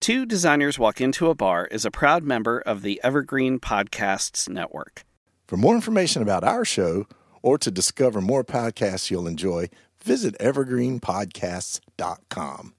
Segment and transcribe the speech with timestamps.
[0.00, 5.04] Two Designers Walk Into a Bar is a proud member of the Evergreen Podcasts Network.
[5.48, 7.08] For more information about our show
[7.42, 9.68] or to discover more podcasts you'll enjoy,
[10.02, 12.74] visit evergreenpodcasts.com.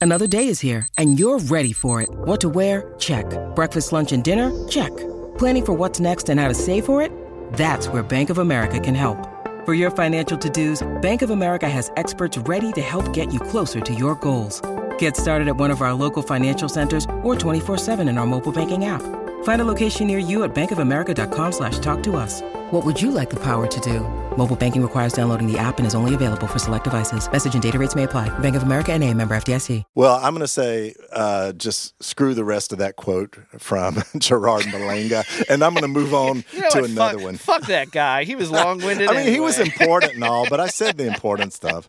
[0.00, 2.10] Another day is here, and you're ready for it.
[2.10, 2.94] What to wear?
[2.98, 3.24] Check.
[3.56, 4.52] Breakfast, lunch, and dinner?
[4.68, 4.94] Check.
[5.38, 7.10] Planning for what's next and how to save for it?
[7.54, 9.18] That's where Bank of America can help.
[9.64, 13.40] For your financial to dos, Bank of America has experts ready to help get you
[13.40, 14.60] closer to your goals.
[14.98, 18.84] Get started at one of our local financial centers or 24-7 in our mobile banking
[18.84, 19.02] app.
[19.44, 22.42] Find a location near you at bankofamerica.com slash talk to us.
[22.72, 24.00] What would you like the power to do?
[24.36, 27.30] Mobile banking requires downloading the app and is only available for select devices.
[27.30, 28.28] Message and data rates may apply.
[28.40, 29.84] Bank of America and a member FDIC.
[29.94, 34.64] Well, I'm going to say uh, just screw the rest of that quote from Gerard
[34.64, 36.90] Malanga, and I'm going to move on You know to what?
[36.90, 37.36] another fuck, one.
[37.36, 38.24] Fuck that guy.
[38.24, 39.08] He was long winded.
[39.10, 41.86] I mean, he was important and all, but I said the important stuff.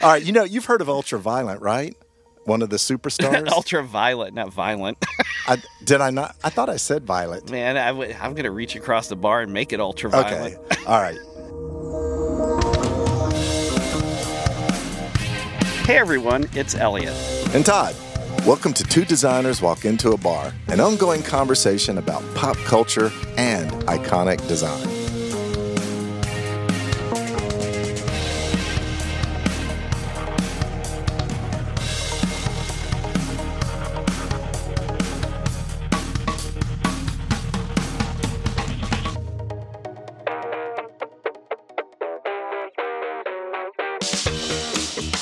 [0.00, 1.96] All right, you know, you've heard of Ultraviolet, right?
[2.44, 3.48] One of the superstars.
[3.52, 5.04] ultraviolet, not violent.
[5.46, 6.36] I, did I not?
[6.42, 7.50] I thought I said Violet.
[7.50, 10.54] Man, I w- I'm going to reach across the bar and make it ultraviolet.
[10.56, 10.84] Okay.
[10.86, 11.18] All right.
[15.86, 17.14] Hey everyone, it's Elliot.
[17.52, 17.96] And Todd,
[18.46, 23.72] welcome to Two Designers Walk Into a Bar, an ongoing conversation about pop culture and
[23.88, 24.86] iconic design.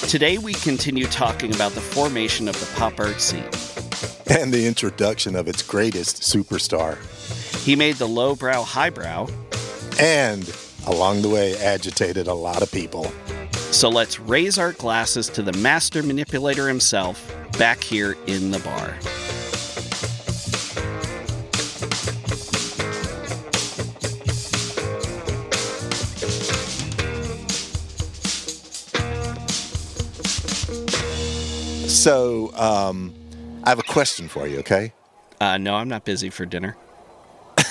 [0.09, 3.45] Today we continue talking about the formation of the pop art scene.
[4.31, 6.97] And the introduction of its greatest superstar.
[7.63, 9.29] He made the lowbrow highbrow,
[10.01, 10.51] And
[10.87, 13.13] along the way, agitated a lot of people.
[13.71, 18.95] so let's raise our glasses to the master manipulator himself back here in the bar.
[31.99, 33.13] So, um,
[33.65, 34.93] I have a question for you, okay?
[35.41, 36.77] Uh, no, I'm not busy for dinner.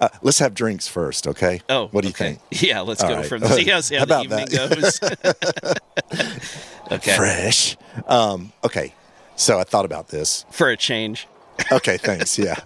[0.00, 1.60] Uh, let's have drinks first, okay?
[1.68, 2.38] Oh, what do you okay.
[2.50, 2.62] think?
[2.62, 3.26] Yeah, let's All go right.
[3.26, 5.80] from see how, see how How the evening that?
[6.10, 6.90] goes.
[6.92, 7.76] okay, Fresh.
[8.08, 8.92] Um, okay,
[9.36, 10.44] so I thought about this.
[10.50, 11.28] for a change.
[11.70, 12.36] Okay, thanks.
[12.38, 12.56] Yeah.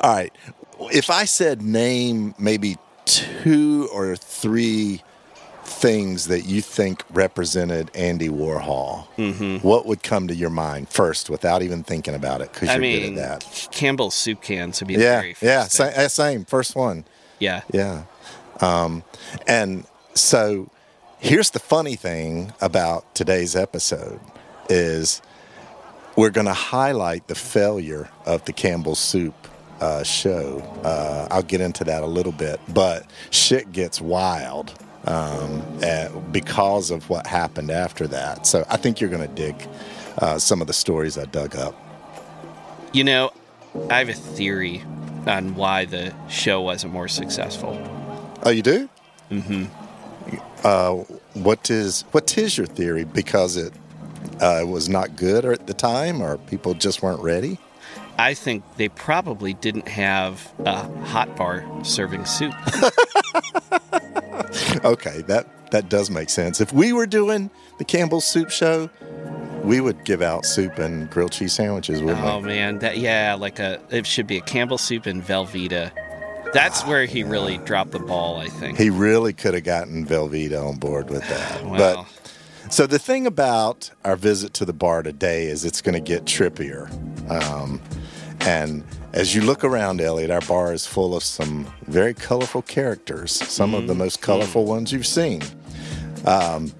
[0.00, 0.32] All right.
[0.92, 5.02] If I said name maybe two or three
[5.72, 9.06] things that you think represented Andy Warhol,
[9.62, 12.52] what would come to your mind first without even thinking about it?
[12.52, 13.68] Because you're mean, good at that.
[13.72, 15.90] Campbell's soup cans would be the Yeah, yeah, thing.
[15.92, 16.44] same, same.
[16.44, 17.04] First one.
[17.38, 17.62] yeah.
[17.72, 18.04] Yeah.
[18.60, 19.02] Um,
[19.48, 19.84] and
[20.14, 20.70] so
[21.18, 24.20] here's the funny thing about today's episode
[24.68, 25.20] is
[26.14, 29.34] we're going to highlight the failure of the Campbell's Soup
[29.80, 30.58] uh, show.
[30.84, 34.72] Uh, I'll get into that a little bit, but shit gets wild
[35.06, 38.46] um, uh, because of what happened after that.
[38.46, 39.56] So I think you're going to dig
[40.18, 41.74] uh, some of the stories I dug up.
[42.92, 43.32] You know,
[43.90, 44.82] I have a theory
[45.26, 47.80] on why the show wasn't more successful.
[48.42, 48.88] Oh, you do?
[49.30, 49.64] Mm-hmm.
[50.62, 53.04] Uh, what is what is your theory?
[53.04, 53.72] Because it
[54.40, 57.58] uh, was not good at the time, or people just weren't ready.
[58.18, 62.54] I think they probably didn't have a hot bar serving soup.
[64.84, 66.60] Okay, that that does make sense.
[66.60, 68.90] If we were doing the Campbell's Soup Show,
[69.62, 72.48] we would give out soup and grilled cheese sandwiches, wouldn't oh we?
[72.48, 75.92] man, that yeah, like a it should be a Campbell soup and Velveeta.
[76.52, 78.76] That's where he really dropped the ball, I think.
[78.76, 81.62] He really could have gotten Velveeta on board with that.
[81.66, 82.04] But
[82.70, 86.24] so the thing about our visit to the bar today is it's going to get
[86.24, 86.90] trippier.
[87.30, 87.80] Um,
[88.40, 93.32] and as you look around, Elliot, our bar is full of some very colorful characters,
[93.32, 95.42] some of the most colorful ones you've seen.
[96.24, 96.72] Um,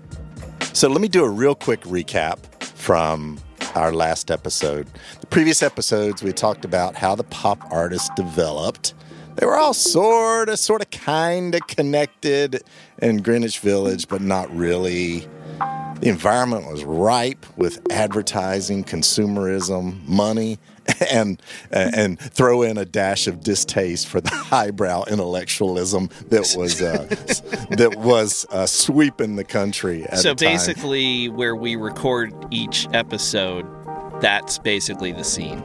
[0.72, 3.38] so let me do a real quick recap from
[3.74, 4.86] our last episode.
[5.20, 8.94] The previous episodes, we talked about how the pop artists developed.
[9.36, 12.62] They were all sort of, sort of, kind of connected
[13.00, 15.26] in Greenwich Village, but not really.
[16.00, 20.58] The environment was ripe with advertising, consumerism, money,
[21.10, 21.40] and
[21.70, 27.06] and throw in a dash of distaste for the highbrow intellectualism that was uh,
[27.76, 30.04] that was uh, sweeping the country.
[30.04, 30.54] At so the time.
[30.54, 33.66] basically, where we record each episode,
[34.20, 35.62] that's basically the scene.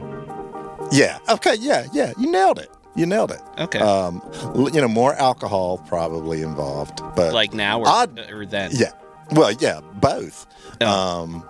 [0.92, 2.70] yeah, okay, yeah, yeah, you nailed it.
[2.94, 3.40] You nailed it.
[3.58, 3.78] Okay.
[3.78, 4.20] Um,
[4.56, 8.70] you know, more alcohol probably involved, but like now or, odd- or then?
[8.74, 8.92] Yeah.
[9.30, 10.46] Well, yeah, both.
[10.80, 10.86] Oh.
[11.22, 11.44] Um,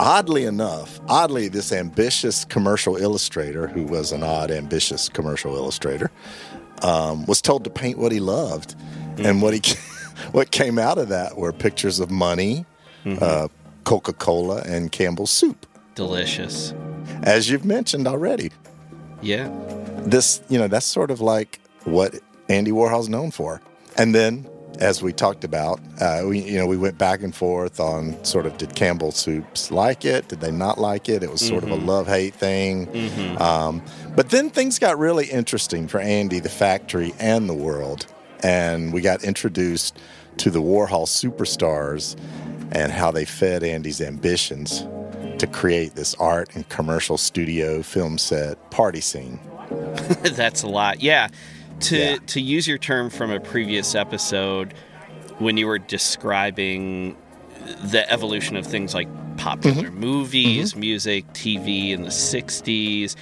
[0.00, 6.10] oddly enough, oddly, this ambitious commercial illustrator, who was an odd, ambitious commercial illustrator,
[6.82, 8.74] um, was told to paint what he loved,
[9.18, 9.60] and what he
[10.32, 12.64] what came out of that were pictures of money,
[13.06, 13.48] uh,
[13.84, 16.72] Coca Cola, and Campbell's soup, Delicious.
[17.22, 18.50] as you've mentioned already.
[19.20, 19.50] Yeah.
[19.98, 22.14] This, you know, that's sort of like what
[22.48, 23.60] Andy Warhol's known for.
[23.98, 27.80] And then, as we talked about, uh, we, you know, we went back and forth
[27.80, 30.28] on sort of did Campbell Soups like it?
[30.28, 31.22] Did they not like it?
[31.22, 32.88] It was sort of a love hate thing.
[33.38, 33.82] Um,
[34.16, 38.06] but then things got really interesting for Andy, the factory, and the world.
[38.42, 39.98] And we got introduced
[40.38, 42.16] to the Warhol superstars
[42.72, 44.86] and how they fed Andy's ambitions
[45.38, 49.40] to create this art and commercial studio film set party scene.
[50.22, 51.02] That's a lot.
[51.02, 51.28] Yeah.
[51.80, 52.16] To Yeah.
[52.26, 54.74] to use your term from a previous episode
[55.38, 57.16] when you were describing
[57.84, 60.00] the evolution of things like popular Mm-hmm.
[60.00, 63.16] movies, music, TV in the 60s,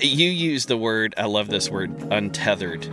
[0.00, 2.88] you used the word, I love this word, untethered.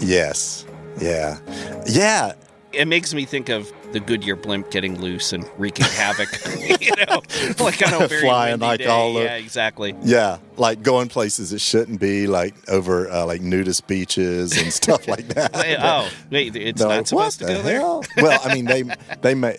[0.00, 0.64] Yes.
[1.00, 1.38] Yeah.
[1.86, 2.32] Yeah.
[2.72, 6.28] It makes me think of the Goodyear blimp getting loose and wreaking havoc,
[6.80, 7.22] you know,
[7.64, 8.86] like on a very Flying like day.
[8.86, 9.96] all Yeah, exactly.
[10.02, 10.36] Yeah.
[10.58, 15.28] Like going places it shouldn't be, like over uh, like nudist beaches and stuff like
[15.28, 15.50] that.
[15.80, 17.80] Oh, wait, it's not like, supposed to the go there?
[18.22, 18.84] well, I mean, they
[19.22, 19.58] they may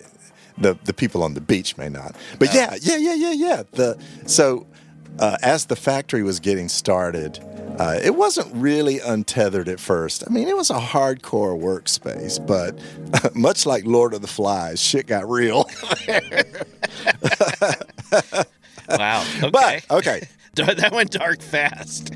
[0.56, 3.62] the the people on the beach may not, but yeah, yeah, yeah, yeah, yeah.
[3.72, 4.68] The so
[5.18, 7.38] uh, as the factory was getting started,
[7.78, 10.24] uh, it wasn't really untethered at first.
[10.26, 15.06] I mean, it was a hardcore workspace, but much like Lord of the Flies, shit
[15.06, 15.68] got real.
[18.88, 19.24] Wow.
[19.42, 19.50] Okay.
[19.50, 20.22] but okay,
[20.54, 22.14] that went dark fast.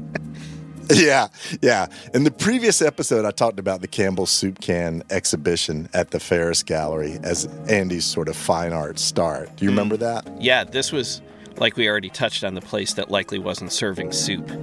[0.91, 1.29] yeah,
[1.61, 1.87] yeah.
[2.15, 6.65] In the previous episode, I talked about the Campbell Soup Can exhibition at the Ferus
[6.65, 9.55] Gallery as Andy's sort of fine art start.
[9.57, 10.27] Do you remember that?
[10.41, 11.21] Yeah, this was
[11.59, 14.51] like we already touched on the place that likely wasn't serving soup.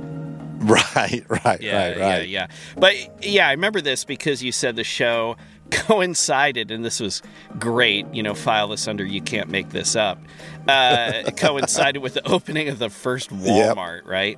[0.61, 2.27] Right, right, Yeah, right, yeah, right.
[2.27, 2.47] yeah.
[2.75, 5.37] But yeah, I remember this because you said the show
[5.71, 7.21] coincided, and this was
[7.57, 8.05] great.
[8.13, 10.19] You know, file this under you can't make this up.
[10.67, 13.77] Uh, coincided with the opening of the first Yep.
[13.77, 14.37] Walmart, right?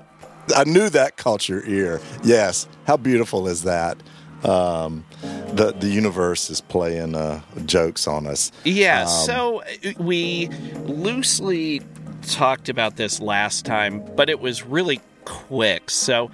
[0.55, 1.99] I knew that caught your ear.
[2.23, 2.67] Yes.
[2.85, 3.97] How beautiful is that?
[4.43, 5.05] Um,
[5.53, 8.51] the the universe is playing uh, jokes on us.
[8.63, 10.49] Yeah, Um, so uh, we
[10.85, 11.81] loosely
[12.21, 15.89] talked about this last time, but it was really quick.
[15.89, 16.25] So,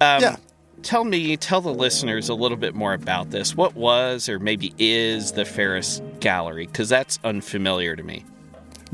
[0.00, 0.36] um, Yeah.
[0.82, 3.56] tell me, tell the listeners a little bit more about this.
[3.56, 6.66] What was or maybe is the Ferus Gallery?
[6.66, 8.24] Because that's unfamiliar to me.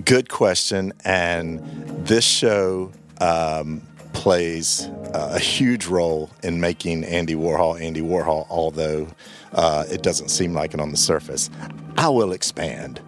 [0.04, 0.92] Good question.
[1.04, 1.60] And
[2.06, 3.82] this show um,
[4.14, 9.06] plays uh, a huge role in making Andy Warhol Andy Warhol, although
[9.52, 11.50] uh, it doesn't seem like it on the surface.
[11.98, 13.00] I will expand.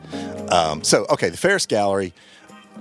[0.51, 2.13] Um, so, okay, the Ferus Gallery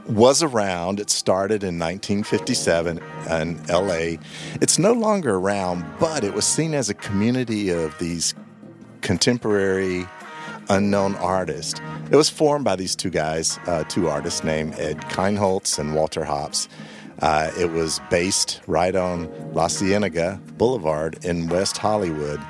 [0.07, 1.00] was around.
[1.00, 4.17] It started in 1957 in LA.
[4.61, 8.33] It's no longer around, but it was seen as a community of these
[9.01, 10.05] contemporary
[10.69, 11.79] unknown artists.
[12.11, 16.23] It was formed by these two guys, uh, two artists named Ed Kienholz and Walter
[16.23, 16.67] Hopps.
[17.19, 22.41] Uh, it was based right on La Cienega Boulevard in West Hollywood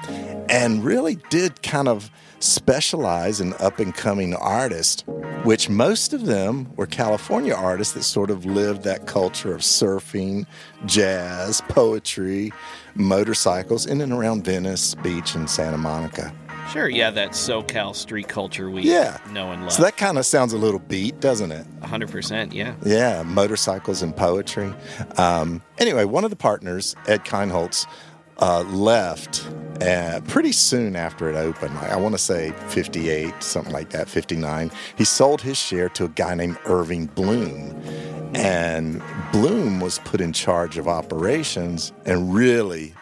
[0.49, 2.09] and really did kind of
[2.39, 5.03] specialize in up and coming artists,
[5.43, 10.45] which most of them were California artists that sort of lived that culture of surfing,
[10.85, 12.51] jazz, poetry,
[12.95, 16.33] motorcycles in and around Venice Beach and Santa Monica.
[16.71, 19.17] Sure, yeah, that SoCal street culture we Yeah.
[19.31, 19.73] know and love.
[19.73, 21.67] So that kind of sounds a little beat, doesn't it?
[21.81, 22.73] 100%, yeah.
[22.85, 24.73] Yeah, motorcycles and poetry.
[25.17, 27.85] Um, anyway, one of the partners, Ed Kienholz,
[28.39, 29.47] uh, left
[29.81, 31.75] uh, pretty soon after it opened.
[31.75, 34.71] Like, I want to say 58, something like that, 59.
[34.97, 37.75] He sold his share to a guy named Irving Blum.
[38.35, 42.93] And Blum was put in charge of operations and really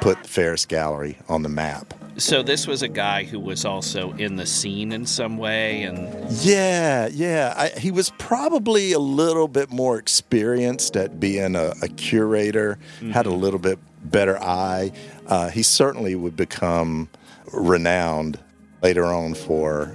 [0.00, 1.94] put the Ferus Gallery on the map.
[2.16, 6.30] So this was a guy who was also in the scene in some way and
[6.30, 7.54] Yeah, yeah.
[7.56, 12.78] I, he was probably a little bit more experienced at being a, a curator,
[13.12, 14.92] had a little bit better eye.
[15.26, 17.08] Uh, he certainly would become
[17.52, 18.38] renowned
[18.82, 19.86] later on for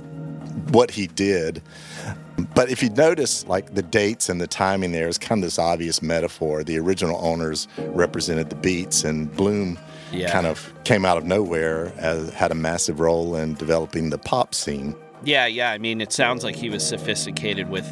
[0.72, 1.62] what he did.
[2.56, 5.60] But if you notice, like the dates and the timing there is kind of this
[5.60, 6.64] obvious metaphor.
[6.64, 9.78] The original owners represented the beats, and Blum
[10.12, 10.32] Yeah.
[10.32, 14.56] kind of came out of nowhere, as, had a massive role in developing the pop
[14.56, 14.96] scene.
[15.24, 15.72] Yeah, yeah.
[15.72, 17.86] I mean, it sounds like he was sophisticated with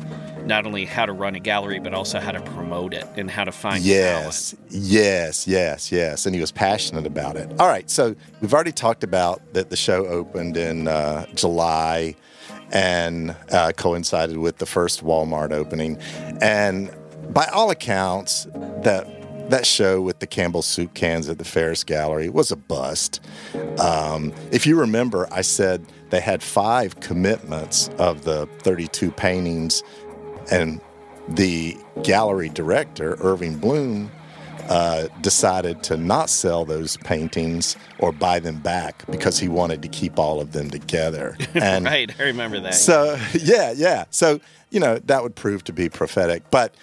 [0.46, 3.44] not only how to run a gallery, but also how to promote it and how
[3.44, 6.26] to find Yes, yes, yes, yes.
[6.26, 7.52] And he was passionate about it.
[7.60, 12.16] All right, so we've already talked about that the show opened in uh, July
[12.72, 15.98] and uh, coincided with the first Walmart opening.
[16.42, 16.96] And
[17.30, 18.48] by all accounts,
[18.84, 19.17] that
[19.50, 23.22] that show with the Campbell soup cans at the Ferus Gallery was a bust.
[23.80, 29.84] Um, if you remember, I said they had five commitments of the 32 paintings,
[30.52, 30.82] and
[31.28, 34.12] the gallery director, Irving Blum,
[34.70, 39.88] uh, decided to not sell those paintings or buy them back because he wanted to
[39.88, 41.38] keep all of them together.
[41.56, 42.76] And right, I remember that.
[42.76, 44.06] So, yeah, yeah.
[44.10, 44.40] So,
[44.70, 46.44] you know, that would prove to be prophetic.
[46.52, 46.76] But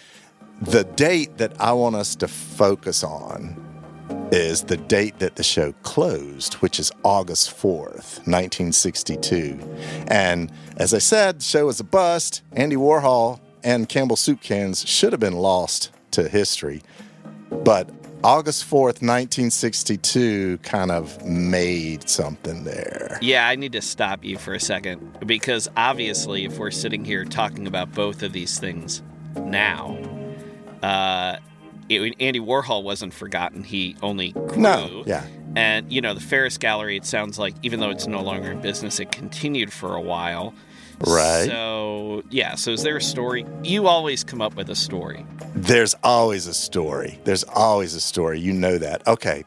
[0.61, 3.61] the date that I want us to focus on
[4.31, 9.59] is the date that the show closed, which is August 4th, 1962.
[10.09, 12.43] And as I said, the show was a bust.
[12.53, 16.83] Andy Warhol and Campbell Soup Cans should have been lost to history.
[17.51, 17.89] But
[18.25, 23.19] August 4th, 1962 kind of made something there.
[23.21, 27.25] Yeah, I need to stop you for a second because obviously, if we're sitting here
[27.25, 29.03] talking about both of these things
[29.37, 29.99] now,
[30.85, 31.39] uh,
[31.89, 33.65] it, Andy Warhol wasn't forgotten.
[33.65, 34.57] He only grew.
[34.57, 35.27] No, yeah.
[35.57, 38.61] And, you know, the Ferus Gallery, it sounds like, even though it's no longer in
[38.61, 40.53] business, it continued for a while.
[41.07, 41.47] Right.
[41.47, 42.55] So, yeah.
[42.55, 43.47] So, is there a story?
[43.63, 45.25] You always come up with a story.
[45.55, 47.19] There's always a story.
[47.25, 48.41] There's always a story.
[48.41, 49.07] You know that.
[49.07, 49.45] Okay.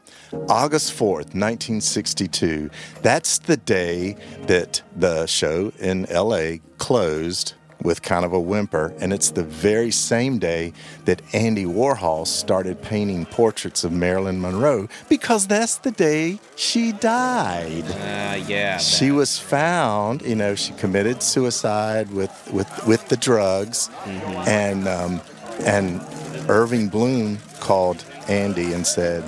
[0.48, 2.70] August 4th, 1962.
[3.02, 8.92] That's the day that the show in LA closed with kind of a whimper.
[8.98, 10.72] And it's the very same day
[11.04, 17.84] that Andy Warhol started painting portraits of Marilyn Monroe because that's the day she died.
[17.84, 18.78] Uh, yeah.
[18.78, 23.88] She was found, you know, she committed suicide with, with, with the drugs.
[24.04, 24.48] Mm-hmm.
[24.48, 25.20] And, um,
[25.60, 26.00] and
[26.48, 29.24] Irving Blum called Andy and said,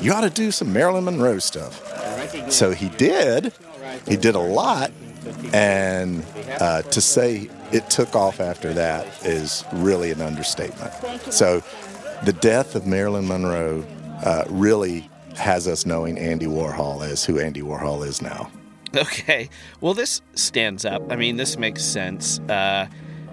[0.00, 1.80] You ought to do some Marilyn Monroe stuff.
[2.50, 3.52] So he did.
[4.08, 4.90] He did a lot.
[5.52, 6.24] And
[6.60, 10.92] uh, to say it took off after that is really an understatement.
[11.32, 11.62] So
[12.24, 13.84] the death of Marilyn Monroe
[14.24, 18.50] uh, really has us knowing Andy Warhol as who Andy Warhol is now.
[18.96, 19.48] Okay.
[19.80, 21.02] Well, this stands up.
[21.10, 22.38] I mean, this makes sense.
[22.48, 22.86] Uh,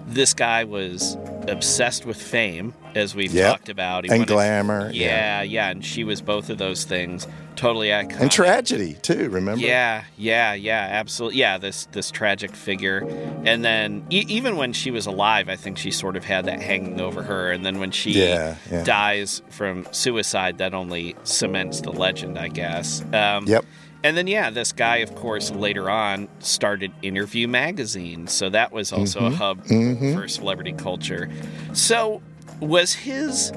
[0.07, 1.17] this guy was
[1.47, 3.51] obsessed with fame, as we've yep.
[3.51, 4.05] talked about.
[4.05, 4.91] He and glamour.
[4.93, 7.27] Yeah, yeah, yeah, and she was both of those things.
[7.55, 8.21] Totally iconic.
[8.21, 9.29] And tragedy too.
[9.29, 9.61] Remember?
[9.61, 11.39] Yeah, yeah, yeah, absolutely.
[11.39, 13.05] Yeah, this this tragic figure,
[13.45, 16.61] and then e- even when she was alive, I think she sort of had that
[16.61, 17.51] hanging over her.
[17.51, 18.83] And then when she yeah, yeah.
[18.83, 23.03] dies from suicide, that only cements the legend, I guess.
[23.13, 23.65] Um, yep.
[24.03, 28.27] And then, yeah, this guy, of course, later on started Interview Magazine.
[28.27, 29.33] So that was also mm-hmm.
[29.33, 30.15] a hub mm-hmm.
[30.15, 31.29] for celebrity culture.
[31.73, 32.21] So,
[32.59, 33.51] was his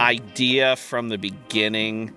[0.00, 2.12] idea from the beginning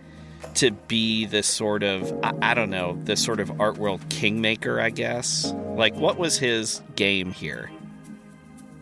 [0.55, 4.79] to be this sort of, I, I don't know, this sort of art world kingmaker,
[4.79, 5.53] I guess?
[5.75, 7.69] Like, what was his game here?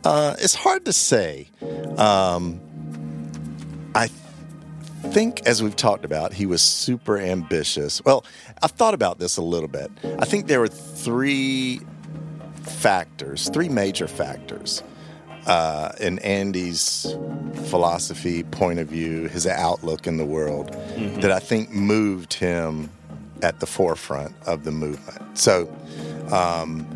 [0.03, 1.50] Uh, it's hard to say.
[1.97, 2.59] Um,
[3.95, 4.09] I
[5.03, 8.03] think, as we've talked about, he was super ambitious.
[8.03, 8.25] Well,
[8.62, 9.91] I've thought about this a little bit.
[10.19, 11.81] I think there were three
[12.63, 14.83] factors, three major factors
[15.45, 17.15] uh, in Andy's
[17.65, 21.19] philosophy, point of view, his outlook in the world mm-hmm.
[21.22, 22.89] that I think moved him
[23.41, 25.38] at the forefront of the movement.
[25.38, 25.74] So,
[26.31, 26.88] um,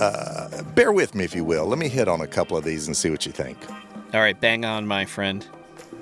[0.00, 1.66] uh, bear with me, if you will.
[1.66, 3.56] Let me hit on a couple of these and see what you think.
[4.12, 5.46] All right, bang on, my friend.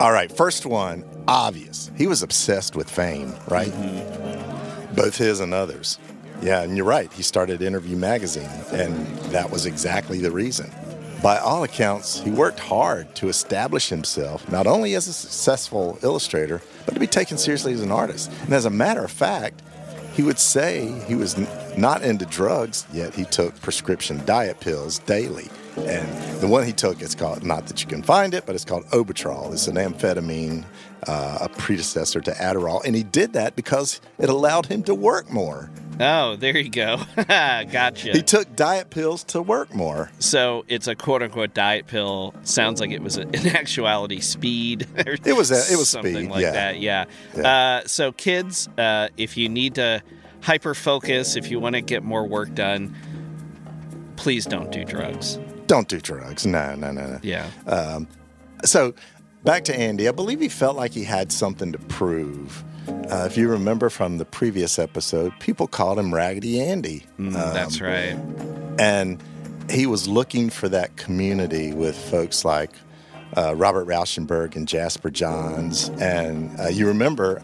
[0.01, 1.91] All right, first one, obvious.
[1.97, 3.71] He was obsessed with fame, right?
[3.71, 4.95] Mm-hmm.
[4.97, 5.99] Both his and others.
[6.43, 7.13] Yeah, and you're right.
[7.13, 10.71] He started Interview Magazine, and that was exactly the reason.
[11.23, 16.61] By all accounts, he worked hard to establish himself not only as a successful illustrator,
[16.85, 18.33] but to be taken seriously as an artist.
[18.43, 19.63] And as a matter of fact,
[20.13, 21.39] he would say he was
[21.79, 25.49] not into drugs, yet he took prescription diet pills daily.
[25.77, 28.65] And the one he took, it's called, not that you can find it, but it's
[28.65, 29.53] called Obetrol.
[29.53, 30.65] It's an amphetamine,
[31.07, 32.85] uh, a predecessor to Adderall.
[32.85, 35.71] And he did that because it allowed him to work more.
[36.01, 37.01] Oh, there you go.
[37.29, 38.13] gotcha.
[38.13, 40.11] He took diet pills to work more.
[40.19, 42.35] So it's a quote unquote diet pill.
[42.43, 44.87] Sounds like it was a, in actuality speed.
[44.97, 46.31] it was a, it was something speed.
[46.31, 46.51] like yeah.
[46.53, 46.81] that.
[46.81, 47.05] Yeah.
[47.37, 47.49] yeah.
[47.83, 50.03] Uh, so kids, uh, if you need to
[50.41, 52.95] hyper focus, if you want to get more work done,
[54.17, 55.39] please don't do drugs.
[55.67, 56.47] Don't do drugs.
[56.47, 57.21] No, no, no, no.
[57.23, 57.49] Yeah.
[57.67, 58.09] Um,
[58.65, 58.95] so
[59.45, 60.09] back to Andy.
[60.09, 62.65] I believe he felt like he had something to prove.
[62.89, 67.05] Uh, if you remember from the previous episode, people called him Raggedy Andy.
[67.19, 68.17] Mm, um, that's right.
[68.79, 69.23] And
[69.71, 72.71] he was looking for that community with folks like
[73.37, 75.89] uh, Robert Rauschenberg and Jasper Johns.
[76.01, 77.43] And uh, you remember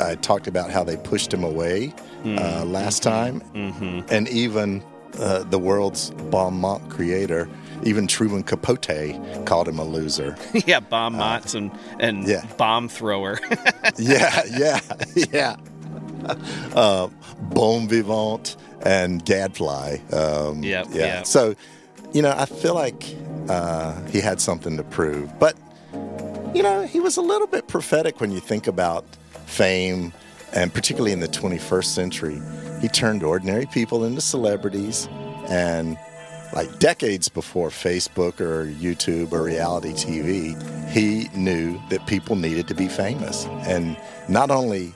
[0.00, 2.70] I talked about how they pushed him away mm-hmm.
[2.70, 3.40] last time.
[3.54, 4.00] Mm-hmm.
[4.10, 4.82] And even
[5.18, 7.48] uh, the world's bon mot creator,
[7.84, 10.36] even Truman Capote called him a loser.
[10.66, 12.44] yeah, bomb mots and and yeah.
[12.56, 13.38] bomb thrower.
[13.98, 14.80] yeah, yeah,
[15.32, 15.56] yeah.
[16.74, 17.08] Uh,
[17.40, 19.98] bon vivant and gadfly.
[20.12, 21.04] Um, Yep, yeah.
[21.04, 21.26] yep.
[21.26, 21.54] So,
[22.12, 23.16] you know, I feel like
[23.48, 25.56] uh, he had something to prove, but
[26.54, 29.04] you know, he was a little bit prophetic when you think about
[29.46, 30.12] fame,
[30.54, 32.40] and particularly in the 21st century.
[32.80, 35.08] He turned ordinary people into celebrities,
[35.48, 35.98] and
[36.52, 40.56] like decades before Facebook or YouTube or reality TV,
[40.90, 43.46] he knew that people needed to be famous.
[43.66, 43.96] And
[44.28, 44.94] not only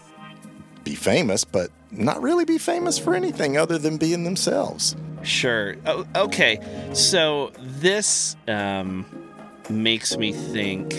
[0.85, 4.97] be famous, but not really be famous for anything other than being themselves.
[5.23, 5.77] Sure.
[6.17, 6.59] Okay.
[6.95, 9.07] So this um,
[9.69, 10.95] makes me think.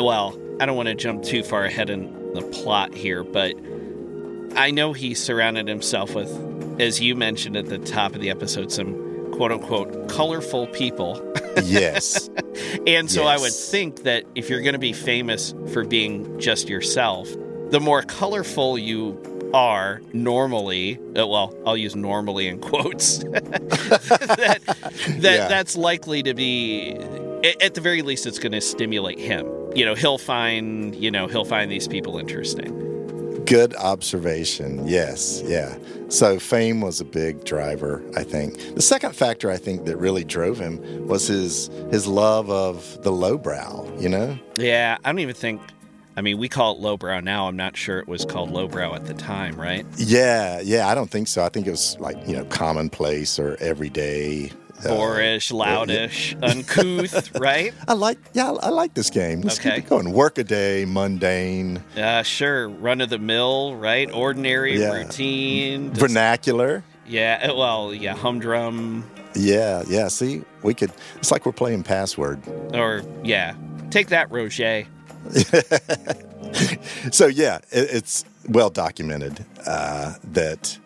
[0.00, 3.54] Well, I don't want to jump too far ahead in the plot here, but
[4.58, 6.30] I know he surrounded himself with,
[6.80, 8.94] as you mentioned at the top of the episode, some
[9.32, 11.24] quote unquote colorful people.
[11.64, 12.30] Yes.
[12.86, 16.68] and so I would think that if you're going to be famous for being just
[16.68, 17.28] yourself,
[17.70, 24.60] the more colorful you are normally, uh, well, I'll use normally in quotes, that,
[25.18, 25.48] that Yeah.
[25.48, 26.96] that's likely to be,
[27.60, 29.46] at the very least, it's going to stimulate him.
[29.74, 32.87] You know, he'll find, you know, he'll find these people interesting.
[33.48, 34.86] Good observation.
[34.86, 35.74] Yes, yeah.
[36.10, 38.74] So fame was a big driver, I think.
[38.74, 43.10] The second factor I think that really drove him was his his love of the
[43.10, 44.38] lowbrow, you know?
[44.58, 45.62] Yeah, I don't even think.
[46.14, 47.48] I mean, we call it lowbrow now.
[47.48, 49.86] I'm not sure it was called lowbrow at the time, right?
[49.96, 51.42] Yeah, yeah, I don't think so.
[51.42, 54.52] I think it was like, you know, commonplace or everyday.
[54.82, 57.72] Boorish, loudish, uncouth, right?
[57.86, 59.40] I like yeah, I like this game.
[59.42, 59.76] Let's Okay.
[59.76, 60.12] keep it going.
[60.12, 64.10] Work a day, mundane, Uh, sure, run of the mill, right?
[64.12, 64.92] Ordinary, Yeah.
[64.92, 65.90] routine.
[65.90, 66.84] just- vernacular.
[67.06, 69.04] yeah, uh, well, yeah, humdrum,
[69.34, 70.08] Yeah, yeah.
[70.08, 72.40] See, we could it's like we're playing password.
[72.74, 73.54] or yeah,
[73.90, 74.84] take that, Roger.
[77.12, 80.78] So yeah, it, it's well documented uh, that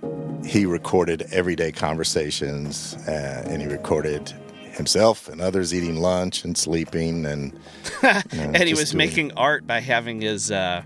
[0.45, 4.33] he recorded everyday conversations, uh, and he recorded
[4.73, 7.53] himself and others eating lunch and sleeping, and
[8.03, 10.51] you know, and he was doing- making art by having his.
[10.51, 10.83] Uh,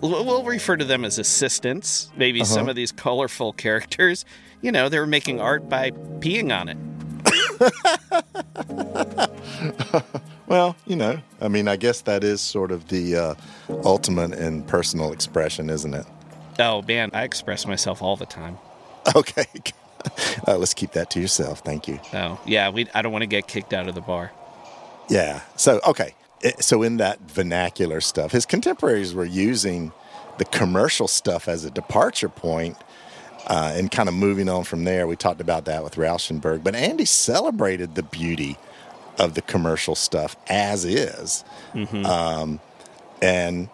[0.00, 2.10] we'll refer to them as assistants.
[2.16, 2.52] Maybe Uh-huh.
[2.54, 4.24] some of these colorful characters.
[4.62, 5.90] You know, they were making art by
[6.20, 6.76] peeing on it.
[10.46, 13.34] Well, you know, I mean, I guess that is sort of the uh,
[13.84, 16.04] ultimate in personal expression, isn't it?
[16.58, 18.58] Oh man, I express myself all the time.
[19.16, 19.46] Okay,
[20.48, 21.60] uh, let's keep that to yourself.
[21.60, 21.98] Thank you.
[22.14, 22.86] Oh yeah, we.
[22.94, 24.30] I don't want to get kicked out of the bar.
[25.08, 25.40] Yeah.
[25.56, 26.14] So, okay.
[26.40, 29.92] It- So, in that vernacular stuff, his contemporaries were using
[30.38, 32.76] the commercial stuff as a departure point,
[33.48, 35.06] uh, and kind of moving on from there.
[35.06, 38.56] We talked about that with Rauschenberg, but Andy celebrated the beauty
[39.18, 41.44] of the commercial stuff as is.
[42.06, 42.60] Um,
[43.20, 43.68] and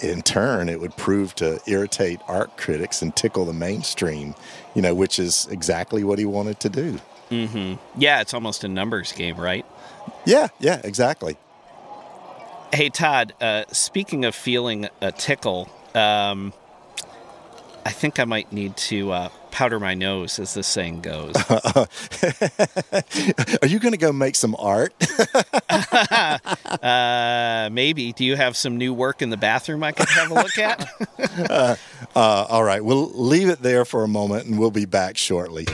[0.00, 4.34] in turn, it would prove to irritate art critics and tickle the mainstream,
[4.74, 6.98] you know, which is exactly what he wanted to do.
[7.30, 9.66] Yeah, it's almost a numbers game, right?
[10.24, 11.36] Yeah, yeah, exactly.
[12.72, 16.52] Hey Todd, uh, speaking of feeling a tickle, um,
[17.84, 19.28] I think I might need to uh,
[19.58, 21.34] powder my nose, as the saying goes.
[23.60, 24.94] Are you going to go make some art?
[26.80, 28.12] uh, maybe.
[28.12, 30.88] Do you have some new work in the bathroom I could have a look at?
[32.14, 35.66] Uh, all right, we'll leave it there for a moment and we'll be back shortly.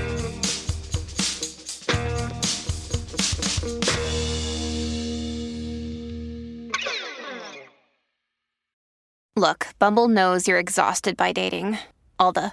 [9.37, 11.79] Look, Bumble knows you're exhausted by dating.
[12.19, 12.53] All the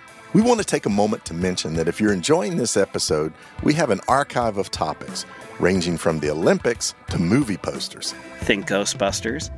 [0.33, 3.73] We want to take a moment to mention that if you're enjoying this episode, we
[3.73, 5.25] have an archive of topics
[5.59, 9.49] ranging from the Olympics to movie posters, think Ghostbusters,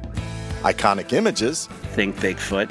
[0.64, 2.70] iconic images, think Bigfoot,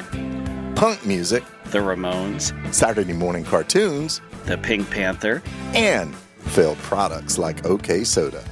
[0.75, 5.41] punk music, the Ramones, Saturday morning cartoons, the Pink Panther.
[5.75, 8.43] and failed products like OK Soda.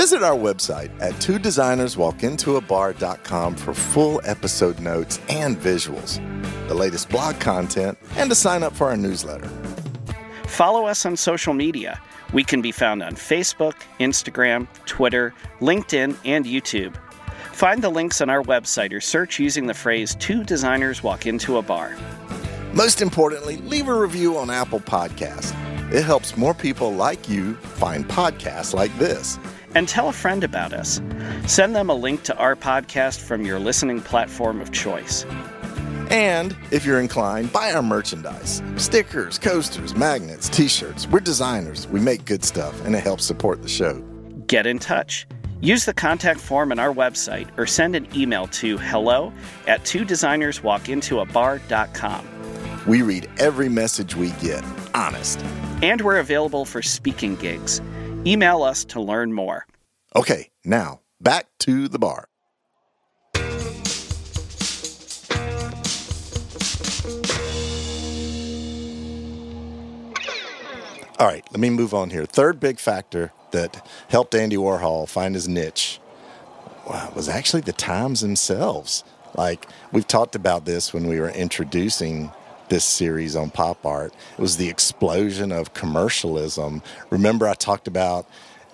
[0.00, 6.16] Visit our website at two designerswalkintoabar.com for full episode notes and visuals,
[6.68, 9.50] the latest blog content, and to sign up for our newsletter.
[10.46, 12.00] Follow us on social media.
[12.32, 16.96] We can be found on Facebook, Instagram, Twitter, LinkedIn, and YouTube.
[17.52, 21.58] Find the links on our website or search using the phrase Two Designers Walk Into
[21.58, 21.94] a Bar.
[22.72, 25.54] Most importantly, leave a review on Apple Podcasts.
[25.92, 29.38] It helps more people like you find podcasts like this.
[29.74, 31.00] And tell a friend about us.
[31.46, 35.24] Send them a link to our podcast from your listening platform of choice.
[36.10, 41.06] And if you're inclined, buy our merchandise stickers, coasters, magnets, t shirts.
[41.06, 44.00] We're designers, we make good stuff, and it helps support the show.
[44.46, 45.26] Get in touch.
[45.60, 49.32] Use the contact form on our website or send an email to hello
[49.66, 52.26] at two designers walk into a designerswalkintoabar.com.
[52.86, 55.38] We read every message we get, honest.
[55.82, 57.82] And we're available for speaking gigs.
[58.26, 59.66] Email us to learn more.
[60.14, 62.28] Okay, now back to the bar.
[71.18, 72.26] All right, let me move on here.
[72.26, 75.98] Third big factor that helped Andy Warhol find his niche
[77.14, 79.04] was actually the times themselves.
[79.34, 82.32] Like we've talked about this when we were introducing
[82.70, 84.14] this series on pop art.
[84.38, 86.82] It was the explosion of commercialism.
[87.10, 88.26] Remember, I talked about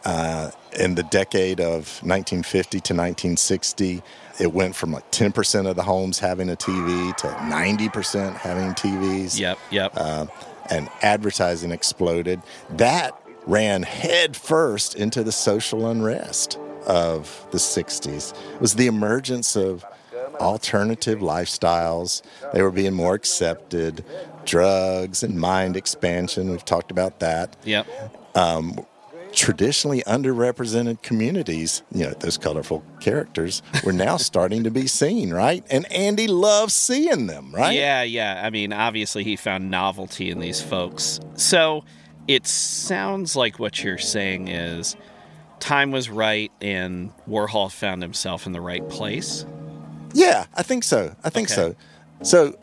[0.04, 4.02] uh, in the decade of 1950 to 1960,
[4.38, 9.38] it went from like 10% of the homes having a TV to 90% having TVs.
[9.38, 9.92] Yep, yep.
[9.96, 10.26] Uh,
[10.70, 12.40] and advertising exploded.
[12.70, 18.32] That ran headfirst into the social unrest of the 60s.
[18.54, 19.85] It was the emergence of
[20.40, 22.22] alternative lifestyles.
[22.53, 24.05] They were being more accepted.
[24.44, 26.51] Drugs and mind expansion.
[26.51, 27.57] We've talked about that.
[27.64, 27.87] Yep.
[28.37, 28.87] Um,
[29.37, 35.64] traditionally underrepresented communities, you know, those colorful characters were now starting to be seen, right?
[35.70, 37.77] And Andy loves seeing them, right?
[37.77, 38.40] Yeah, yeah.
[38.44, 41.20] I mean, obviously he found novelty in these folks.
[41.35, 41.85] So
[42.27, 44.96] it sounds like what you're saying is
[45.61, 49.44] time was right and Warhol found himself in the right place.
[50.16, 51.14] Yeah, I think so.
[51.22, 51.55] I think Okay.
[51.55, 51.74] so.
[52.22, 52.57] So,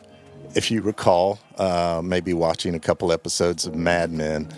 [0.56, 4.48] if you recall, uh, maybe watching a couple episodes of Mad Men,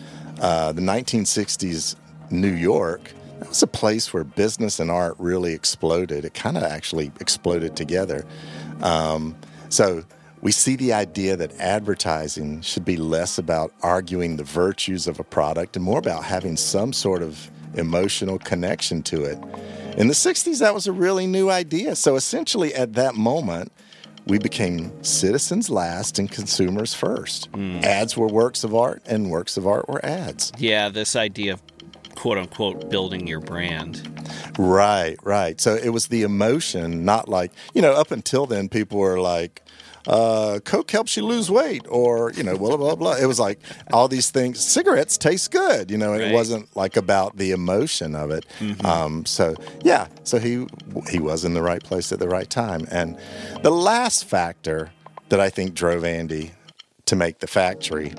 [0.40, 1.94] uh, the 1960s
[2.30, 6.24] New York, that was a place where business and art really exploded.
[6.24, 8.24] It kind of actually exploded together.
[8.80, 9.36] Um,
[9.68, 10.04] so,
[10.40, 15.24] we see the idea that advertising should be less about arguing the virtues of a
[15.24, 19.38] product and more about having some sort of emotional connection to it.
[19.96, 21.96] In the 60s, that was a really new idea.
[21.96, 23.72] So essentially, at that moment,
[24.26, 27.46] we became citizens last and consumers first.
[27.54, 27.78] Hmm.
[27.82, 30.52] Ads were works of art, and works of art were ads.
[30.58, 31.62] Yeah, this idea of
[32.14, 34.02] quote unquote building your brand.
[34.58, 35.60] Right, right.
[35.60, 39.62] So it was the emotion, not like, you know, up until then, people were like,
[40.06, 43.14] uh, Coke helps you lose weight, or, you know, blah, blah, blah.
[43.16, 43.58] It was like
[43.92, 44.64] all these things.
[44.64, 46.30] Cigarettes taste good, you know, and Right.
[46.30, 48.46] it wasn't like about the emotion of it.
[48.84, 50.66] Um, so, yeah, so he,
[51.10, 52.86] he was in the right place at the right time.
[52.90, 53.18] And
[53.62, 54.92] the last factor
[55.28, 56.52] that I think drove Andy
[57.06, 58.12] to make the factory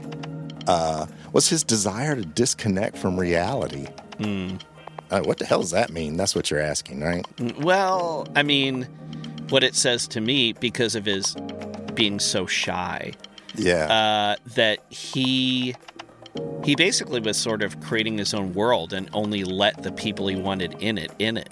[0.68, 3.88] uh, was his desire to disconnect from reality.
[4.20, 4.60] Mm.
[5.10, 6.18] Uh, what the hell does that mean?
[6.18, 7.26] That's what you're asking, right?
[7.62, 8.84] Well, I mean,
[9.50, 11.34] what it says to me because of his
[11.98, 13.12] being so shy,
[13.56, 13.86] Yeah.
[13.92, 15.76] uh, that he
[16.64, 20.36] he basically was sort of creating his own world and only let the people he
[20.36, 21.52] wanted in it in it.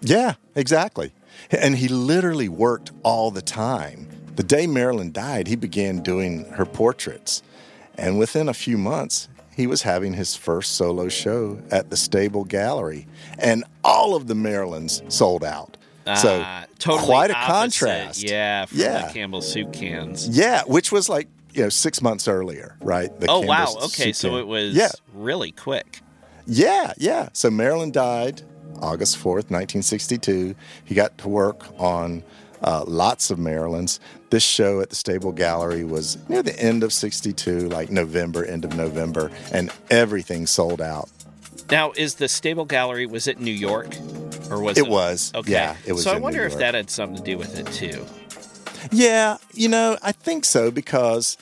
[0.00, 1.12] yeah, exactly.
[1.50, 4.06] And he literally worked all the time.
[4.36, 7.42] The day Marilyn died, he began doing her portraits.
[7.98, 12.44] And within a few months, he was having his first solo show at the Stable
[12.44, 13.06] Gallery.
[13.38, 15.76] And all of the Marilyns sold out.
[16.16, 18.22] So, Ah, totally quite a opposite, contrast.
[18.22, 19.06] Yeah, from Yeah.
[19.06, 20.28] the Campbell soup cans.
[20.28, 23.08] Yeah, which was like, you know, six months earlier, right?
[23.20, 23.74] The Oh wow.
[23.84, 24.38] Okay, so can.
[24.40, 24.88] it was Yeah.
[25.14, 26.00] really quick.
[26.46, 27.28] Yeah, yeah.
[27.32, 28.42] So Marilyn died
[28.82, 30.54] August 4th, 1962.
[30.84, 32.22] He got to work on
[32.62, 33.98] uh, lots of Marilyns.
[34.30, 38.64] This show at the Stable Gallery was near the end of 62, like November, end
[38.64, 41.08] of November, and everything sold out.
[41.70, 43.94] Now, is the Stable Gallery was it New York,
[44.50, 44.86] or was it?
[44.86, 45.32] It was.
[45.34, 45.52] Okay.
[45.52, 48.04] Yeah, it was So I wonder if that had something to do with it too.
[48.92, 51.38] Yeah, you know, I think so because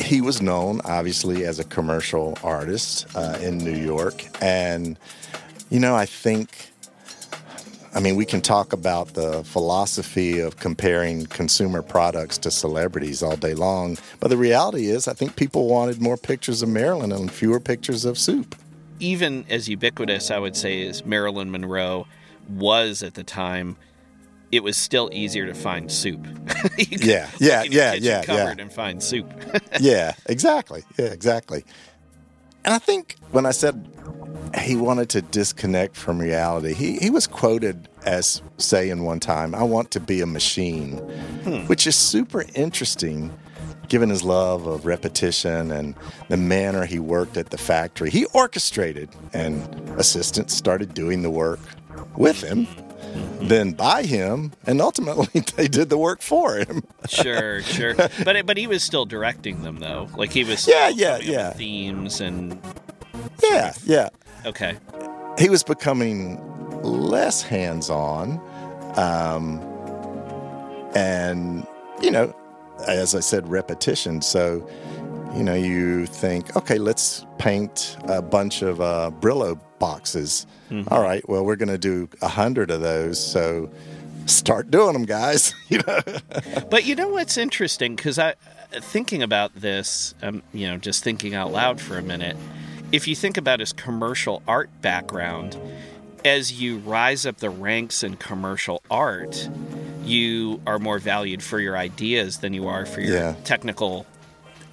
[0.00, 4.24] he was known, obviously, as a commercial artist uh, in New York.
[4.40, 4.98] And,
[5.68, 6.70] you know, I think,
[7.94, 13.36] I mean, we can talk about the philosophy of comparing consumer products to celebrities all
[13.36, 13.98] day long.
[14.18, 18.06] But the reality is, I think people wanted more pictures of Marilyn and fewer pictures
[18.06, 18.56] of soup.
[18.98, 22.06] Even as ubiquitous, I would say, as Marilyn Monroe
[22.48, 23.76] was at the time,
[24.52, 26.26] it was still easier to find soup.
[26.78, 28.62] Yeah, yeah, yeah, yeah, cupboard yeah.
[28.62, 29.30] and find soup.
[29.80, 30.82] yeah, exactly.
[30.98, 31.64] Yeah, exactly.
[32.64, 33.88] and I think when I said
[34.58, 39.62] he wanted to disconnect from reality, he, he was quoted as saying one time, I
[39.62, 40.98] want to be a machine,
[41.44, 41.66] hmm.
[41.66, 43.32] which is super interesting
[43.88, 45.94] given his love of repetition and
[46.28, 48.10] the manner he worked at the factory.
[48.10, 49.62] He orchestrated, and
[49.98, 51.60] assistants started doing the work
[52.16, 52.66] with him,
[53.40, 56.82] then by him, and ultimately they did the work for him.
[57.08, 57.94] Sure, sure.
[58.24, 60.08] But but he was still directing them though.
[60.16, 61.50] Like he was Yeah, yeah, yeah.
[61.50, 62.60] themes and
[63.42, 64.08] Yeah, yeah.
[64.44, 64.76] okay.
[65.38, 66.40] he was becoming
[66.82, 68.40] less hands-on
[68.96, 69.60] um,
[70.94, 71.66] and
[72.00, 72.34] you know
[72.86, 74.68] as i said repetition so
[75.34, 80.46] you know you think okay let's paint a bunch of uh, brillo boxes
[80.88, 83.70] All right well we're going to do a hundred of those so
[84.26, 86.00] start doing them guys you know
[86.70, 87.94] But you know what's interesting?
[87.94, 88.34] Because I,
[88.72, 92.36] thinking about this, um, you know, just thinking out loud for a minute.
[92.92, 95.56] If you think about his commercial art background,
[96.24, 99.48] as you rise up the ranks in commercial art,
[100.06, 103.34] you are more valued for your ideas than you are for your Yeah.
[103.44, 104.06] technical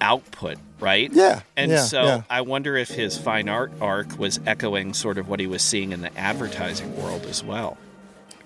[0.00, 1.10] output, right?
[1.12, 2.22] Yeah, And yeah, so yeah.
[2.28, 5.92] I wonder if his fine art arc was echoing sort of what he was seeing
[5.92, 7.76] in the advertising world as well.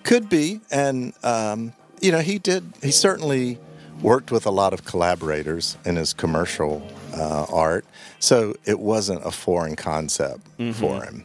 [0.04, 2.64] Could be, and um, you know, he did.
[2.82, 3.58] He certainly
[4.00, 7.84] worked with a lot of collaborators in his commercial uh, art,
[8.20, 11.24] so it wasn't a foreign concept for him.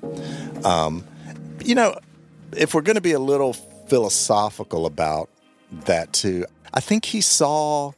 [0.65, 1.03] Um,
[1.63, 1.95] you know,
[2.57, 5.29] if we're going to be a little philosophical about
[5.85, 7.91] that too, I think he saw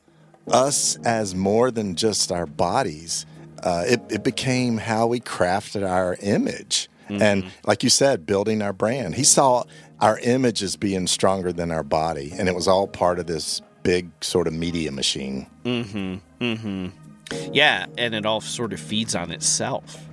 [0.47, 3.25] us as more than just our bodies.
[3.63, 6.89] Uh, it, it became how we crafted our image.
[7.07, 9.13] And like you said, building our brand.
[9.13, 9.63] He saw
[10.01, 12.31] our image as being stronger than our body.
[12.35, 15.47] And it was all part of this big sort of media machine.
[15.63, 16.15] Mm-hmm.
[16.43, 17.53] Mm-hmm.
[17.53, 20.03] Yeah, and it all sort of feeds on itself.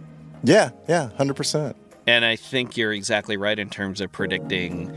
[0.44, 1.74] Yeah, yeah, 100%.
[2.06, 4.90] And I think you're exactly right in terms of predicting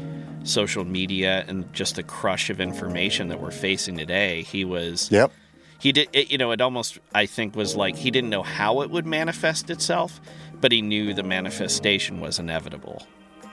[0.46, 4.44] social media and just the crush of information that we're facing today.
[4.44, 5.32] He was, Yep.
[5.80, 8.82] he did, it, you know, it almost, I think, was like he didn't know how
[8.82, 10.22] it would manifest itself,
[10.62, 13.06] but he knew the manifestation was inevitable.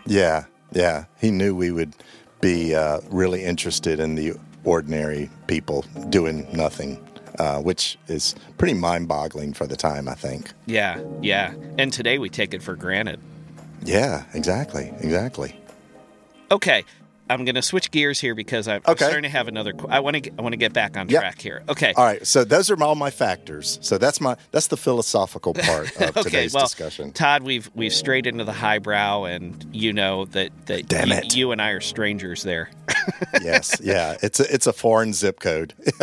[0.06, 1.04] Yeah, yeah.
[1.20, 1.94] He knew we would
[2.40, 7.04] be uh, really interested in the ordinary people doing nothing,
[7.38, 10.52] uh, which is pretty mind boggling for the time, I think.
[10.66, 11.54] Yeah, yeah.
[11.78, 13.20] And today we take it for granted.
[13.84, 15.56] Yeah, exactly, exactly.
[16.52, 16.84] Okay,
[17.30, 19.04] I'm going to switch gears here because I'm Okay.
[19.06, 19.72] starting to have another.
[19.72, 20.30] qu- I want to.
[20.38, 21.20] I want to get back on Yep.
[21.20, 21.62] track here.
[21.68, 21.94] Okay.
[21.96, 23.78] All right, so those are all my factors.
[23.80, 27.10] So that's my that's the philosophical part of okay, today's well, discussion.
[27.12, 31.34] Todd, we've we've strayed into the highbrow, and you know that that Damn you, it.
[31.36, 32.68] you and I are strangers there.
[33.42, 35.72] yes, yeah, it's a it's a foreign zip code.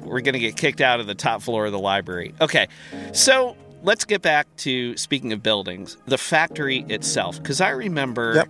[0.00, 2.34] We're gonna get kicked out of the top floor of the library.
[2.40, 2.68] Okay,
[3.14, 8.48] so let's get back to speaking of buildings, the factory itself, because I remember Yep.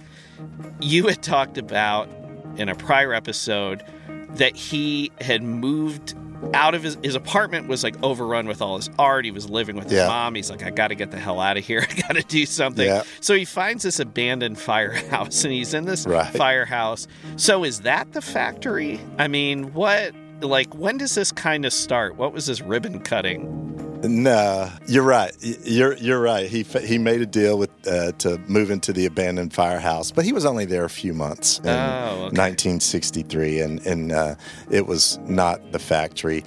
[0.80, 2.08] You had talked about
[2.56, 3.82] in a prior episode
[4.30, 6.14] that he had moved
[6.54, 9.26] out of his his apartment was like overrun with all his art.
[9.26, 10.06] He was living with his Yeah.
[10.06, 10.34] mom.
[10.34, 11.86] He's like, I got to get the hell out of here.
[11.90, 12.86] I got to do something.
[12.86, 13.02] Yeah.
[13.20, 16.32] So he finds this abandoned firehouse, and he's in this Right.
[16.34, 17.06] firehouse.
[17.36, 18.98] So is that the factory?
[19.18, 20.14] I mean, what?
[20.40, 22.16] Like, when does this kind of start?
[22.16, 23.69] What was this ribbon cutting?
[24.02, 25.32] No, you're right.
[25.40, 26.48] You're you're right.
[26.48, 30.32] He he made a deal with uh, to move into the abandoned firehouse, but he
[30.32, 32.40] was only there a few months in Oh, okay.
[32.40, 34.34] 1963, and and uh,
[34.70, 36.44] it was not the factory.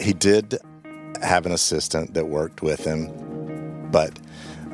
[0.00, 0.58] He did
[1.22, 4.18] have an assistant that worked with him, but.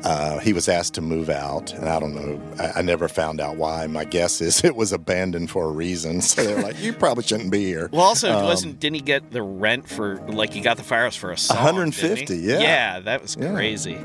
[0.05, 2.39] Uh, he was asked to move out, and I don't know.
[2.59, 3.87] I, I never found out why.
[3.87, 6.21] My guess is it was abandoned for a reason.
[6.21, 9.31] So they're like, "You probably shouldn't be here." Well, also, Um, wasn't didn't he get
[9.31, 11.57] the rent for like he got the firehouse for a song?
[11.57, 12.59] 150, yeah.
[12.59, 13.53] Yeah, that was Yeah.
[13.53, 13.97] crazy.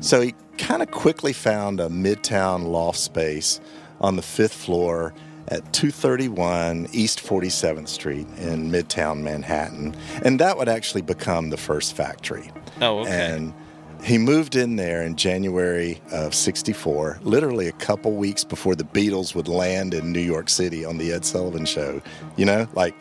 [0.00, 3.60] So he kind of quickly found a midtown loft space
[4.00, 5.14] on the fifth floor
[5.48, 9.94] at 231 East 47th Street in midtown Manhattan.
[10.24, 12.50] And that would actually become the first factory.
[12.80, 13.10] Oh, okay.
[13.34, 13.54] And
[14.02, 19.34] he moved in there in January of 64, literally a couple weeks before the Beatles
[19.34, 22.00] would land in New York City on the Ed Sullivan Show.
[22.36, 22.94] You know, like,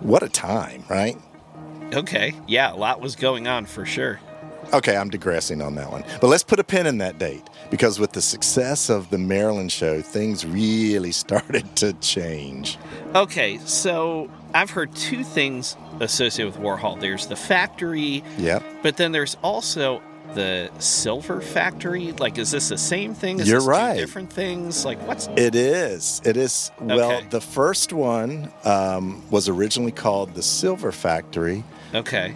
[0.00, 1.16] what a time, right?
[1.94, 2.34] okay.
[2.48, 4.18] Yeah, a lot was going on for sure.
[4.74, 6.02] Okay, I'm digressing on that one.
[6.20, 9.68] But let's put a pin in that date because with the success of the Marilyn
[9.68, 12.76] show, things really started to change.
[13.14, 16.98] Okay, so I've heard two things associated with Warhol.
[17.00, 18.64] There's the factory, Yep.
[18.82, 20.02] but then there's also
[20.34, 22.12] the silver factory.
[22.12, 23.40] Like, is this the same thing?
[23.40, 23.96] Is You're right.
[23.96, 24.84] different things?
[24.84, 26.20] Like, what's It is.
[26.24, 26.70] It is.
[26.80, 32.34] Well, the first one um, was originally called the Silver Factory okay?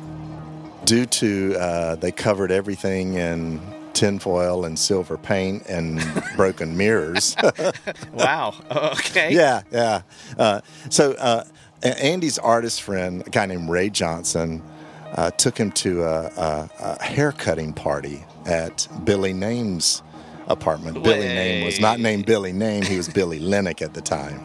[0.85, 3.61] due to uh, they covered everything in
[3.93, 6.03] tinfoil and silver paint and
[6.37, 7.37] broken mirrors.
[8.13, 8.55] wow.
[8.71, 9.35] Okay.
[9.35, 10.03] yeah, yeah.
[10.39, 11.45] Uh, so uh,
[11.83, 14.63] Andy's artist friend, a guy named Ray Johnson,
[15.15, 20.03] uh, took him to a, a, a haircutting party at Billy Name's
[20.47, 21.03] apartment.
[21.03, 24.41] Billy Name was not named Billy Name; he was Billy Linich at the time.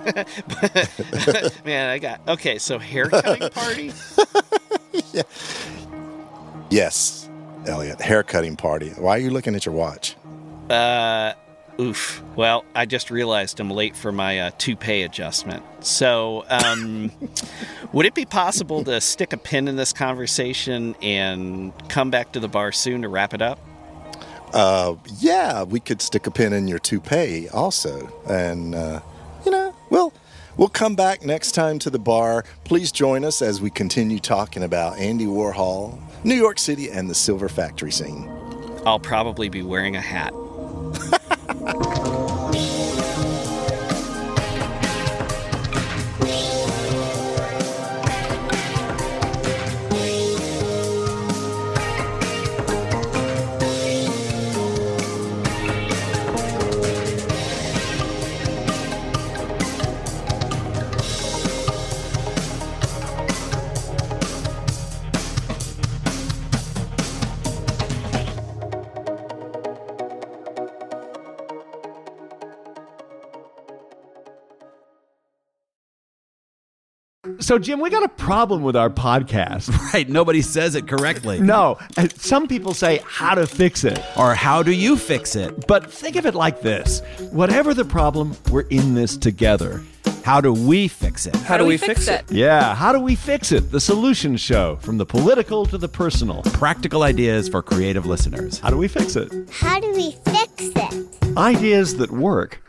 [1.65, 2.57] Man, I got okay.
[2.57, 3.91] So haircutting party.
[5.13, 5.23] yeah.
[6.69, 7.29] Yes,
[7.65, 8.89] Elliot, haircutting party.
[8.91, 10.15] Why are you looking at your watch?
[10.69, 11.33] Uh,
[11.79, 12.21] oof.
[12.35, 15.63] Well, I just realized I'm late for my uh, toupee adjustment.
[15.81, 17.11] So, um,
[17.93, 22.39] would it be possible to stick a pin in this conversation and come back to
[22.39, 23.59] the bar soon to wrap it up?
[24.53, 29.01] Uh, yeah, we could stick a pin in your toupee also, and uh,
[29.43, 30.13] you know, we'll
[30.55, 32.45] we'll come back next time to the bar.
[32.63, 37.15] Please join us as we continue talking about Andy Warhol, New York City, and the
[37.15, 38.29] Silver Factory scene.
[38.85, 40.33] I'll probably be wearing a hat.
[41.65, 42.14] ハハハハ!
[77.45, 79.71] So, Jim, we got a problem with our podcast.
[79.93, 80.09] Right.
[80.09, 81.39] Nobody says it correctly.
[81.39, 81.77] No,
[82.15, 84.03] some people say how to fix it.
[84.17, 85.67] Or how do you fix it?
[85.67, 89.83] But think of it like this whatever the problem, we're in this together.
[90.23, 91.35] How do we fix it?
[91.35, 92.29] How do we fix it?
[92.31, 93.71] Yeah, how do we fix it?
[93.71, 96.41] The solution show, from the political to the personal.
[96.45, 98.59] Practical ideas for creative listeners.
[98.59, 99.31] How do we fix it?
[99.51, 101.37] How do we fix it?
[101.37, 102.64] Ideas that work.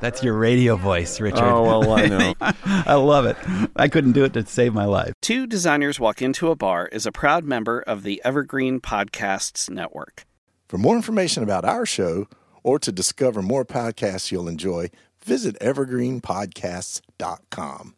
[0.00, 1.42] That's your radio voice, Richard.
[1.42, 2.34] Oh, well, I know.
[2.40, 3.36] I love it.
[3.76, 5.12] I couldn't do it to save my life.
[5.20, 10.24] Two Designers Walk Into a Bar is a proud member of the Evergreen Podcasts Network.
[10.68, 12.28] For more information about our show
[12.62, 14.90] or to discover more podcasts you'll enjoy,
[15.22, 17.94] visit evergreenpodcasts.com.